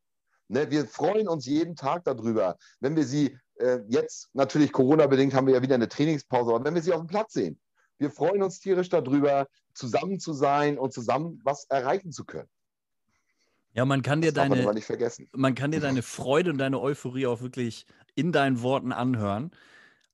[0.49, 5.47] Ne, wir freuen uns jeden Tag darüber, wenn wir sie äh, jetzt natürlich Corona-bedingt haben
[5.47, 7.59] wir ja wieder eine Trainingspause, aber wenn wir sie auf dem Platz sehen,
[7.97, 12.49] wir freuen uns tierisch darüber, zusammen zu sein und zusammen was erreichen zu können.
[13.73, 14.81] Ja, man kann dir das deine, man
[15.33, 19.51] man kann dir deine Freude und deine Euphorie auch wirklich in deinen Worten anhören.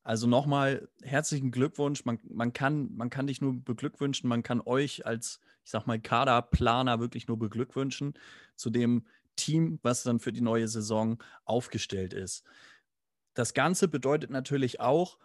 [0.04, 2.04] Also nochmal herzlichen Glückwunsch.
[2.04, 4.28] Man, man, kann, man kann dich nur beglückwünschen.
[4.28, 8.14] Man kann euch als, ich sag mal, Kaderplaner wirklich nur beglückwünschen
[8.58, 9.06] zu dem
[9.38, 12.44] Team, was dann für die neue Saison aufgestellt ist.
[13.34, 15.18] Das Ganze bedeutet natürlich auch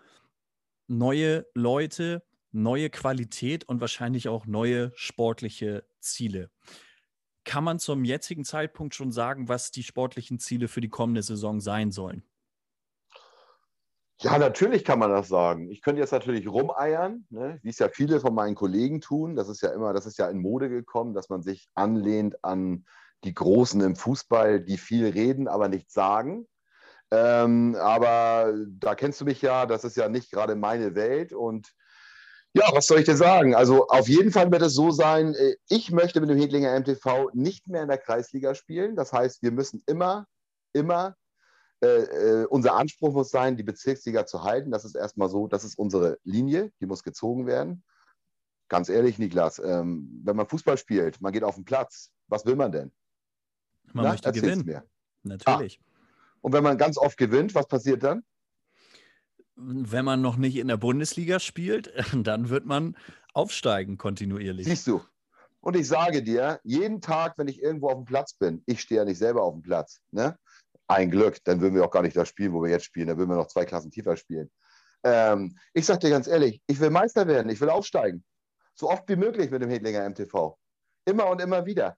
[0.87, 6.51] neue Leute, neue Qualität und wahrscheinlich auch neue sportliche Ziele.
[7.45, 11.61] Kann man zum jetzigen Zeitpunkt schon sagen, was die sportlichen Ziele für die kommende Saison
[11.61, 12.23] sein sollen?
[14.21, 15.71] Ja, natürlich kann man das sagen.
[15.71, 19.37] Ich könnte jetzt natürlich rumeiern, ne, wie es ja viele von meinen Kollegen tun.
[19.37, 22.85] Das ist ja immer, das ist ja in Mode gekommen, dass man sich anlehnt an
[23.25, 26.49] die Großen im Fußball, die viel reden, aber nichts sagen.
[27.11, 31.33] Ähm, aber da kennst du mich ja, das ist ja nicht gerade meine Welt.
[31.33, 31.73] Und
[32.59, 33.55] ja, was soll ich dir sagen?
[33.55, 37.31] Also auf jeden Fall wird es so sein, äh, ich möchte mit dem Hedlinger MTV
[37.33, 38.97] nicht mehr in der Kreisliga spielen.
[38.97, 40.27] Das heißt, wir müssen immer,
[40.73, 41.15] immer
[41.81, 44.71] äh, äh, unser Anspruch muss sein, die Bezirksliga zu halten.
[44.71, 47.85] Das ist erstmal so, das ist unsere Linie, die muss gezogen werden.
[48.69, 52.57] Ganz ehrlich, Niklas, ähm, wenn man Fußball spielt, man geht auf den Platz, was will
[52.57, 52.93] man denn?
[53.93, 54.65] Man Na, möchte gewinnen.
[54.67, 54.85] Mir.
[55.23, 55.81] Natürlich.
[55.81, 55.89] Ah.
[56.43, 58.25] Und wenn man ganz oft gewinnt, was passiert dann?
[59.61, 62.97] Wenn man noch nicht in der Bundesliga spielt, dann wird man
[63.35, 64.67] aufsteigen kontinuierlich.
[64.67, 65.03] Siehst du.
[65.61, 69.01] Und ich sage dir, jeden Tag, wenn ich irgendwo auf dem Platz bin, ich stehe
[69.01, 70.39] ja nicht selber auf dem Platz, ne?
[70.87, 73.09] Ein Glück, dann würden wir auch gar nicht das spielen, wo wir jetzt spielen.
[73.09, 74.51] Dann würden wir noch zwei Klassen tiefer spielen.
[75.05, 78.25] Ähm, ich sage dir ganz ehrlich, ich will Meister werden, ich will aufsteigen.
[78.75, 80.57] So oft wie möglich mit dem Hedlinger MTV.
[81.05, 81.97] Immer und immer wieder.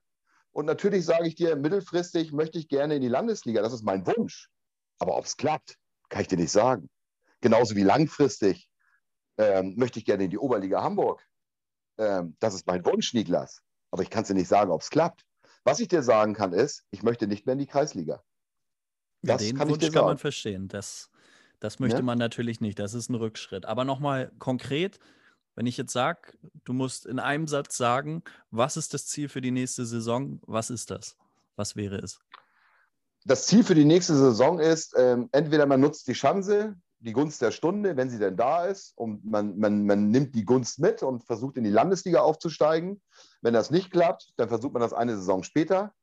[0.51, 3.61] Und natürlich sage ich dir, mittelfristig möchte ich gerne in die Landesliga.
[3.61, 4.49] Das ist mein Wunsch.
[4.99, 5.77] Aber ob es klappt,
[6.09, 6.89] kann ich dir nicht sagen.
[7.41, 8.69] Genauso wie langfristig
[9.37, 11.25] ähm, möchte ich gerne in die Oberliga Hamburg.
[11.97, 13.61] Ähm, das ist mein Wunsch, Niklas.
[13.91, 15.25] Aber ich kann es dir nicht sagen, ob es klappt.
[15.63, 18.23] Was ich dir sagen kann, ist, ich möchte nicht mehr in die Kreisliga.
[19.23, 20.67] Ja, den kann Wunsch kann man verstehen.
[20.67, 21.11] Das,
[21.59, 22.03] das möchte ja?
[22.03, 22.79] man natürlich nicht.
[22.79, 23.65] Das ist ein Rückschritt.
[23.65, 24.99] Aber nochmal konkret,
[25.55, 29.41] wenn ich jetzt sage, du musst in einem Satz sagen, was ist das Ziel für
[29.41, 30.39] die nächste Saison?
[30.47, 31.17] Was ist das?
[31.55, 32.19] Was wäre es?
[33.25, 37.41] Das Ziel für die nächste Saison ist, ähm, entweder man nutzt die Chance, die Gunst
[37.41, 41.01] der Stunde, wenn sie denn da ist, und man, man, man nimmt die Gunst mit
[41.03, 43.01] und versucht in die Landesliga aufzusteigen.
[43.41, 45.93] Wenn das nicht klappt, dann versucht man das eine Saison später.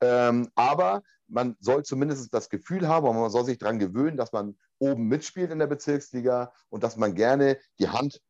[0.00, 4.32] Ähm, aber man soll zumindest das Gefühl haben, und man soll sich daran gewöhnen, dass
[4.32, 8.22] man oben mitspielt in der Bezirksliga und dass man gerne die Hand,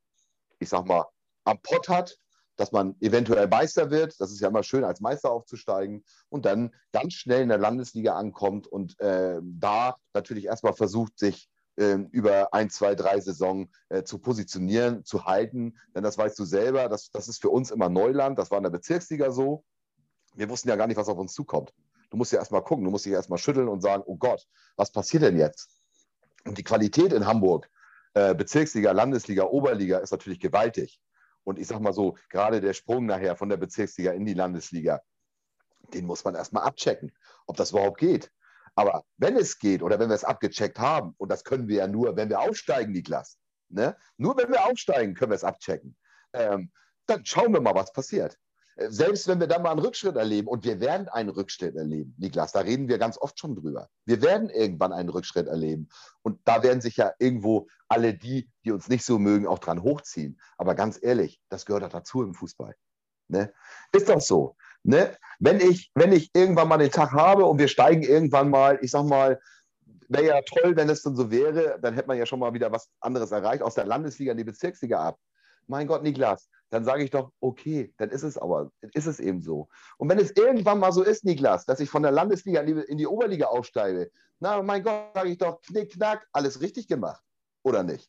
[0.59, 1.05] ich sag mal,
[1.45, 2.17] am Pott hat,
[2.57, 4.19] dass man eventuell Meister wird.
[4.19, 8.17] Das ist ja immer schön, als Meister aufzusteigen und dann ganz schnell in der Landesliga
[8.17, 14.19] ankommt und äh, da natürlich erstmal versucht, sich über ein, zwei, drei Saison äh, zu
[14.19, 15.79] positionieren, zu halten.
[15.95, 18.39] Denn das weißt du selber, das, das ist für uns immer Neuland.
[18.39, 19.65] Das war in der Bezirksliga so.
[20.35, 21.73] Wir wussten ja gar nicht, was auf uns zukommt.
[22.11, 24.91] Du musst ja erstmal gucken, du musst dich erstmal schütteln und sagen, oh Gott, was
[24.91, 25.71] passiert denn jetzt?
[26.45, 27.69] Und die Qualität in Hamburg,
[28.15, 31.01] äh, Bezirksliga, Landesliga, Oberliga, ist natürlich gewaltig.
[31.45, 35.03] Und ich sag mal so, gerade der Sprung nachher von der Bezirksliga in die Landesliga,
[35.95, 37.13] den muss man erstmal abchecken,
[37.47, 38.33] ob das überhaupt geht.
[38.77, 41.87] Aber wenn es geht oder wenn wir es abgecheckt haben, und das können wir ja
[41.89, 43.97] nur, wenn wir aufsteigen, Niklas, ne?
[44.17, 45.97] nur wenn wir aufsteigen, können wir es abchecken,
[46.33, 46.71] ähm,
[47.07, 48.39] dann schauen wir mal, was passiert
[48.77, 52.53] selbst wenn wir dann mal einen Rückschritt erleben, und wir werden einen Rückschritt erleben, Niklas,
[52.53, 53.89] da reden wir ganz oft schon drüber.
[54.05, 55.89] Wir werden irgendwann einen Rückschritt erleben.
[56.23, 59.83] Und da werden sich ja irgendwo alle die, die uns nicht so mögen, auch dran
[59.83, 60.39] hochziehen.
[60.59, 62.75] Aber ganz ehrlich, das gehört doch dazu im Fußball.
[63.29, 63.53] Ne?
[63.93, 64.57] Ist doch so.
[64.87, 65.17] Ne?
[65.41, 68.93] Wenn, ich, wenn ich irgendwann mal den Tag habe und wir steigen irgendwann mal, ich
[68.93, 69.41] sag mal,
[70.09, 72.71] wäre ja toll, wenn es dann so wäre, dann hätte man ja schon mal wieder
[72.71, 75.19] was anderes erreicht, aus der Landesliga in die Bezirksliga ab.
[75.67, 79.43] Mein Gott, Niklas, dann sage ich doch, okay, dann ist es aber, ist es eben
[79.43, 79.69] so.
[79.99, 82.83] Und wenn es irgendwann mal so ist, Niklas, dass ich von der Landesliga in die,
[82.83, 87.25] in die Oberliga aufsteige, na, mein Gott, sage ich doch, knick, knack, alles richtig gemacht.
[87.65, 88.09] Oder nicht?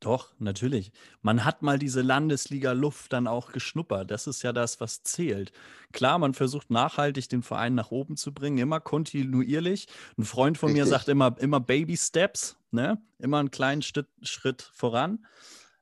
[0.00, 0.92] Doch, natürlich.
[1.20, 4.10] Man hat mal diese Landesliga-Luft dann auch geschnuppert.
[4.10, 5.52] Das ist ja das, was zählt.
[5.92, 9.88] Klar, man versucht nachhaltig den Verein nach oben zu bringen, immer kontinuierlich.
[10.16, 10.84] Ein Freund von Richtig.
[10.84, 13.00] mir sagt immer, immer Baby Steps, ne?
[13.18, 15.26] Immer einen kleinen Schritt, Schritt voran.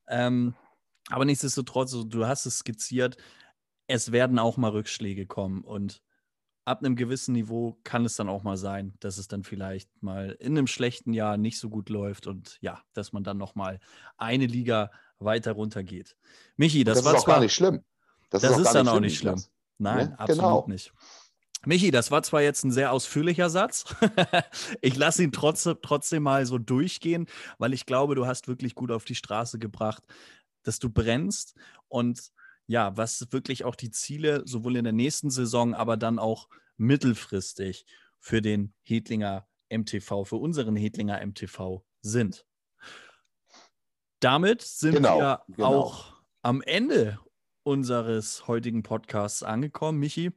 [0.09, 0.55] Ähm,
[1.11, 3.19] aber nichtsdestotrotz, du hast es skizziert,
[3.87, 6.03] es werden auch mal Rückschläge kommen und
[6.69, 10.37] ab einem gewissen Niveau kann es dann auch mal sein, dass es dann vielleicht mal
[10.39, 13.81] in einem schlechten Jahr nicht so gut läuft und ja, dass man dann noch mal
[14.19, 16.17] eine Liga weiter runter geht.
[16.57, 17.83] Michi, das, das war ist auch zwar, gar nicht schlimm.
[18.31, 19.39] Das, das ist, ist dann auch nicht schlimm.
[19.39, 19.51] schlimm.
[19.79, 20.67] Nein, ja, absolut genau.
[20.69, 20.93] nicht.
[21.65, 23.85] Michi, das war zwar jetzt ein sehr ausführlicher Satz.
[24.83, 27.27] ich lasse ihn trotzdem, trotzdem mal so durchgehen,
[27.57, 30.05] weil ich glaube, du hast wirklich gut auf die Straße gebracht,
[30.63, 31.55] dass du brennst
[31.89, 32.31] und
[32.69, 37.87] ja, was wirklich auch die Ziele sowohl in der nächsten Saison, aber dann auch mittelfristig
[38.21, 42.47] für den Hedlinger MTV, für unseren Hedlinger MTV sind.
[44.21, 45.67] Damit sind genau, wir genau.
[45.67, 47.19] auch am Ende
[47.63, 49.99] unseres heutigen Podcasts angekommen.
[49.99, 50.33] Michi,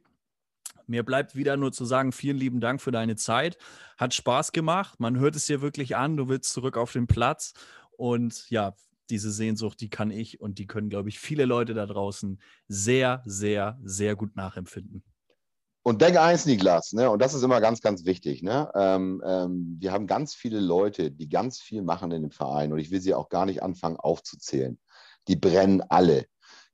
[0.86, 3.58] mir bleibt wieder nur zu sagen, vielen lieben Dank für deine Zeit.
[3.98, 5.00] Hat Spaß gemacht.
[5.00, 6.16] Man hört es dir wirklich an.
[6.16, 7.52] Du willst zurück auf den Platz.
[7.96, 8.74] Und ja,
[9.10, 13.22] diese Sehnsucht, die kann ich und die können, glaube ich, viele Leute da draußen sehr,
[13.24, 15.02] sehr, sehr gut nachempfinden.
[15.84, 18.42] Und denke eins, Niklas, ne, und das ist immer ganz, ganz wichtig.
[18.42, 18.70] Ne?
[18.74, 22.78] Ähm, ähm, wir haben ganz viele Leute, die ganz viel machen in dem Verein und
[22.78, 24.78] ich will sie auch gar nicht anfangen aufzuzählen.
[25.26, 26.26] Die brennen alle.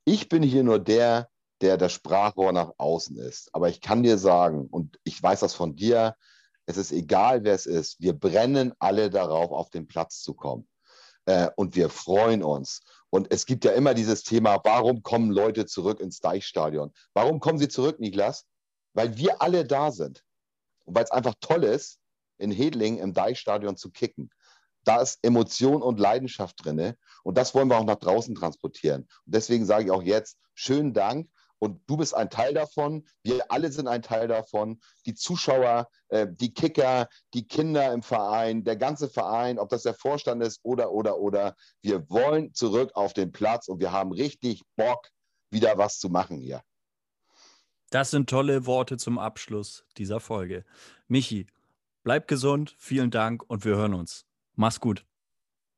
[0.05, 1.29] Ich bin hier nur der,
[1.63, 3.49] der das Sprachrohr nach außen ist.
[3.55, 6.15] Aber ich kann dir sagen, und ich weiß das von dir,
[6.67, 10.69] es ist egal, wer es ist, wir brennen alle darauf, auf den Platz zu kommen.
[11.29, 12.81] Äh, und wir freuen uns.
[13.11, 16.93] Und es gibt ja immer dieses Thema, warum kommen Leute zurück ins Deichstadion?
[17.15, 18.47] Warum kommen sie zurück, Niklas?
[18.99, 20.25] weil wir alle da sind.
[20.85, 22.01] Und weil es einfach toll ist,
[22.39, 24.31] in Hedling im Deichstadion zu kicken.
[24.83, 26.95] Da ist Emotion und Leidenschaft drin.
[27.23, 29.03] Und das wollen wir auch nach draußen transportieren.
[29.03, 31.31] Und deswegen sage ich auch jetzt, schönen Dank.
[31.59, 33.07] Und du bist ein Teil davon.
[33.23, 34.81] Wir alle sind ein Teil davon.
[35.07, 39.95] Die Zuschauer, äh, die Kicker, die Kinder im Verein, der ganze Verein, ob das der
[39.95, 41.57] Vorstand ist oder, oder, oder.
[41.83, 45.09] Wir wollen zurück auf den Platz und wir haben richtig Bock,
[45.51, 46.63] wieder was zu machen hier.
[47.91, 50.65] Das sind tolle Worte zum Abschluss dieser Folge.
[51.07, 51.47] Michi,
[52.03, 54.27] bleib gesund, vielen Dank und wir hören uns.
[54.55, 55.07] Mach's gut.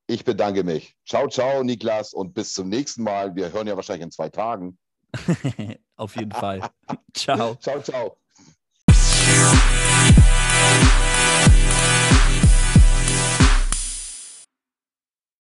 [0.08, 0.96] Ich bedanke mich.
[1.06, 3.36] Ciao, ciao, Niklas, und bis zum nächsten Mal.
[3.36, 4.76] Wir hören ja wahrscheinlich in zwei Tagen.
[5.96, 6.70] Auf jeden Fall.
[7.14, 7.54] ciao.
[7.56, 8.19] Ciao, ciao.